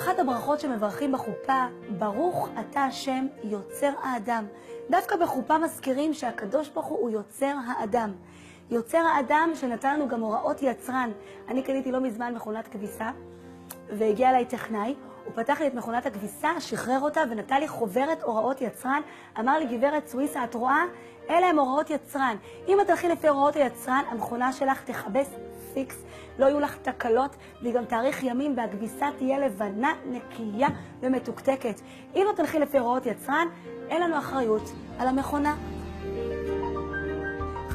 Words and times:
אחת 0.00 0.18
הברכות 0.18 0.60
שמברכים 0.60 1.12
בחופה, 1.12 1.66
ברוך 1.98 2.48
אתה 2.60 2.84
השם 2.84 3.26
יוצר 3.44 3.90
האדם. 4.02 4.44
דווקא 4.90 5.16
בחופה 5.16 5.58
מזכירים 5.58 6.14
שהקדוש 6.14 6.68
ברוך 6.68 6.86
הוא 6.86 7.10
יוצר 7.10 7.54
האדם. 7.66 8.12
יוצר 8.70 8.98
האדם 8.98 9.50
שנתן 9.54 9.94
לנו 9.94 10.08
גם 10.08 10.20
הוראות 10.20 10.62
יצרן. 10.62 11.10
אני 11.48 11.62
קניתי 11.62 11.92
לא 11.92 12.00
מזמן 12.00 12.34
מכונת 12.34 12.68
כביסה, 12.68 13.10
והגיע 13.98 14.30
אליי 14.30 14.44
טכנאי, 14.44 14.94
הוא 15.24 15.32
פתח 15.34 15.60
לי 15.60 15.66
את 15.66 15.74
מכונת 15.74 16.06
הכביסה, 16.06 16.60
שחרר 16.60 17.00
אותה 17.00 17.20
ונתן 17.30 17.60
לי 17.60 17.68
חוברת 17.68 18.22
הוראות 18.22 18.60
יצרן. 18.60 19.00
אמר 19.38 19.58
לי, 19.58 19.78
גברת 19.78 20.08
סוויסה, 20.08 20.44
את 20.44 20.54
רואה? 20.54 20.84
אלה 21.30 21.46
הם 21.46 21.58
הוראות 21.58 21.90
יצרן. 21.90 22.36
אם 22.68 22.80
את 22.80 22.86
תלכי 22.86 23.08
לפי 23.08 23.28
הוראות 23.28 23.56
היצרן, 23.56 24.02
המכונה 24.10 24.52
שלך 24.52 24.82
תכבס 24.84 25.30
פיקס, 25.74 25.96
לא 26.38 26.46
יהיו 26.46 26.60
לך 26.60 26.76
תקלות, 26.76 27.36
והיא 27.62 27.74
גם 27.74 27.84
תאריך 27.84 28.22
ימים 28.22 28.56
והכביסה 28.56 29.08
תהיה 29.18 29.38
לבנה, 29.38 29.92
נקייה 30.06 30.68
ומתוקתקת. 31.00 31.80
אם 32.14 32.22
לא 32.26 32.32
תלכי 32.32 32.58
לפי 32.58 32.78
הוראות 32.78 33.06
יצרן, 33.06 33.46
אין 33.88 34.02
לנו 34.02 34.18
אחריות 34.18 34.72
על 34.98 35.08
המכונה. 35.08 35.54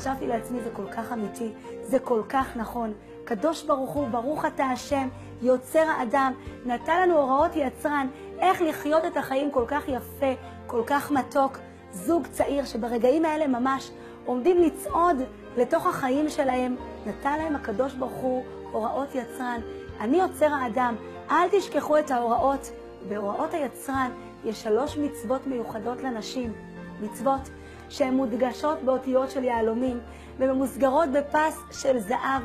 חשבתי 0.00 0.26
לעצמי, 0.26 0.60
זה 0.60 0.70
כל 0.72 0.86
כך 0.92 1.12
אמיתי, 1.12 1.52
זה 1.82 1.98
כל 1.98 2.22
כך 2.28 2.56
נכון. 2.56 2.92
קדוש 3.24 3.62
ברוך 3.62 3.90
הוא, 3.90 4.08
ברוך 4.08 4.44
אתה 4.44 4.64
השם, 4.64 5.08
יוצר 5.42 5.78
האדם, 5.88 6.32
נתן 6.66 7.02
לנו 7.02 7.18
הוראות 7.18 7.50
יצרן, 7.56 8.06
איך 8.38 8.62
לחיות 8.62 9.04
את 9.04 9.16
החיים 9.16 9.50
כל 9.50 9.64
כך 9.66 9.88
יפה, 9.88 10.32
כל 10.66 10.82
כך 10.86 11.10
מתוק. 11.10 11.58
זוג 11.92 12.26
צעיר 12.26 12.64
שברגעים 12.64 13.24
האלה 13.24 13.46
ממש 13.46 13.90
עומדים 14.24 14.58
לצעוד 14.58 15.16
לתוך 15.56 15.86
החיים 15.86 16.28
שלהם, 16.28 16.76
נתן 17.06 17.38
להם 17.38 17.56
הקדוש 17.56 17.94
ברוך 17.94 18.12
הוא 18.12 18.44
הוראות 18.72 19.14
יצרן. 19.14 19.60
אני 20.00 20.16
יוצר 20.16 20.54
האדם, 20.54 20.94
אל 21.30 21.48
תשכחו 21.50 21.98
את 21.98 22.10
ההוראות. 22.10 22.70
בהוראות 23.08 23.54
היצרן 23.54 24.10
יש 24.44 24.62
שלוש 24.62 24.96
מצוות 24.98 25.46
מיוחדות 25.46 26.02
לנשים. 26.02 26.52
מצוות 27.00 27.50
שהן 27.90 28.14
מודגשות 28.14 28.82
באותיות 28.82 29.30
של 29.30 29.44
יהלומים 29.44 30.00
וממוסגרות 30.38 31.08
בפס 31.08 31.58
של 31.70 31.98
זהב. 31.98 32.42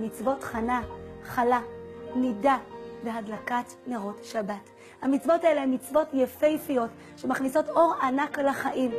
מצוות 0.00 0.44
חנה, 0.44 0.82
חלה, 1.24 1.60
נידה 2.16 2.56
והדלקת 3.04 3.72
נרות 3.86 4.24
שבת. 4.24 4.70
המצוות 5.02 5.44
האלה 5.44 5.62
הן 5.62 5.74
מצוות 5.74 6.08
יפהפיות 6.12 6.90
שמכניסות 7.16 7.68
אור 7.68 7.94
ענק 8.02 8.38
לחיים. 8.38 8.90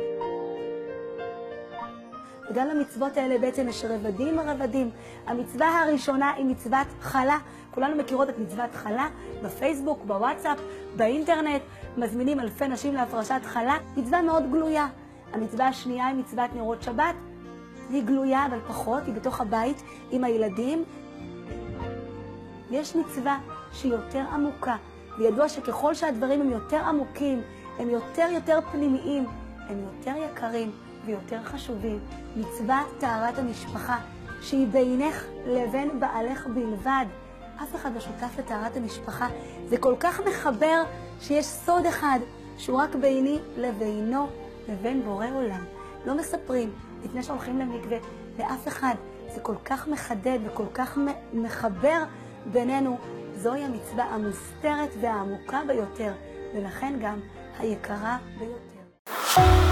וגם 2.50 2.68
למצוות 2.68 3.16
האלה 3.16 3.38
בעצם 3.38 3.68
יש 3.68 3.84
רבדים 3.84 4.40
רבדים. 4.40 4.90
המצווה 5.26 5.82
הראשונה 5.82 6.32
היא 6.36 6.44
מצוות 6.46 6.86
חלה. 7.00 7.38
כולנו 7.70 7.96
מכירות 7.96 8.28
את 8.28 8.38
מצוות 8.38 8.74
חלה 8.74 9.08
בפייסבוק, 9.42 10.04
בוואטסאפ, 10.04 10.58
באינטרנט. 10.96 11.62
מזמינים 11.96 12.40
אלפי 12.40 12.68
נשים 12.68 12.94
להפרשת 12.94 13.40
חלה. 13.44 13.76
מצווה 13.96 14.22
מאוד 14.22 14.50
גלויה. 14.50 14.86
המצווה 15.32 15.68
השנייה 15.68 16.06
היא 16.06 16.16
מצוות 16.16 16.54
נרות 16.54 16.82
שבת. 16.82 17.14
היא 17.90 18.02
גלויה, 18.04 18.46
אבל 18.46 18.58
פחות, 18.68 19.02
היא 19.06 19.14
בתוך 19.14 19.40
הבית 19.40 19.82
עם 20.10 20.24
הילדים. 20.24 20.84
יש 22.70 22.96
מצווה 22.96 23.38
שהיא 23.72 23.92
יותר 23.92 24.24
עמוקה, 24.32 24.76
וידוע 25.18 25.48
שככל 25.48 25.94
שהדברים 25.94 26.40
הם 26.40 26.50
יותר 26.50 26.76
עמוקים, 26.76 27.42
הם 27.78 27.90
יותר 27.90 28.26
יותר 28.32 28.58
פנימיים, 28.72 29.26
הם 29.68 29.78
יותר 29.78 30.12
יקרים. 30.16 30.70
ויותר 31.08 31.42
חשובים, 31.44 31.98
מצוות 32.36 32.86
טהרת 32.98 33.38
המשפחה, 33.38 33.98
שהיא 34.42 34.66
בינך 34.66 35.24
לבין 35.46 36.00
בעלך 36.00 36.46
בלבד. 36.46 37.06
אף 37.62 37.74
אחד 37.74 37.94
לא 37.94 38.00
שותף 38.00 38.38
לטהרת 38.38 38.76
המשפחה. 38.76 39.28
זה 39.68 39.78
כל 39.78 39.94
כך 40.00 40.20
מחבר 40.28 40.82
שיש 41.20 41.46
סוד 41.46 41.86
אחד 41.86 42.18
שהוא 42.58 42.78
רק 42.78 42.94
ביני 42.94 43.38
לבינו 43.56 44.26
לבין 44.68 45.02
בורא 45.02 45.26
עולם. 45.34 45.64
לא 46.06 46.14
מספרים 46.14 46.72
לפני 47.04 47.22
שהולכים 47.22 47.58
למקווה 47.58 47.98
לאף 48.38 48.68
אחד. 48.68 48.94
זה 49.34 49.40
כל 49.40 49.56
כך 49.64 49.88
מחדד 49.88 50.38
וכל 50.44 50.66
כך 50.74 50.98
מחבר 51.32 52.02
בינינו. 52.52 52.98
זוהי 53.34 53.64
המצווה 53.64 54.04
המוסתרת 54.04 54.90
והעמוקה 55.00 55.60
ביותר, 55.66 56.12
ולכן 56.54 56.98
גם 57.00 57.20
היקרה 57.58 58.16
ביותר. 58.38 59.67